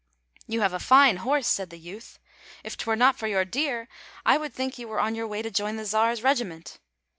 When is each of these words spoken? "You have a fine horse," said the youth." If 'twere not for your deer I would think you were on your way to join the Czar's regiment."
"You 0.47 0.61
have 0.61 0.73
a 0.73 0.79
fine 0.79 1.17
horse," 1.17 1.45
said 1.45 1.69
the 1.69 1.77
youth." 1.77 2.17
If 2.63 2.75
'twere 2.75 2.95
not 2.95 3.19
for 3.19 3.27
your 3.27 3.45
deer 3.45 3.87
I 4.25 4.35
would 4.35 4.51
think 4.51 4.79
you 4.79 4.87
were 4.87 4.99
on 4.99 5.13
your 5.13 5.27
way 5.27 5.43
to 5.43 5.51
join 5.51 5.75
the 5.75 5.85
Czar's 5.85 6.23
regiment." 6.23 6.79